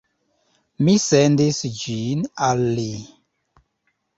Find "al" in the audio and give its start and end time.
2.49-2.65